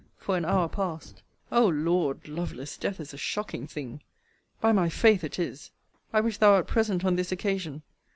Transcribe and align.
for 0.17 0.35
an 0.35 0.45
hour 0.45 0.67
past. 0.67 1.21
O 1.51 1.67
Lord! 1.67 2.27
Lovelace, 2.27 2.75
death 2.75 2.99
is 2.99 3.13
a 3.13 3.17
shocking 3.17 3.67
thing! 3.67 4.01
by 4.59 4.71
my 4.71 4.89
faith 4.89 5.23
it 5.23 5.37
is! 5.37 5.69
I 6.11 6.21
wish 6.21 6.39
thou 6.39 6.53
wert 6.55 6.65
present 6.65 7.05
on 7.05 7.17
this 7.17 7.31
occasion. 7.31 7.83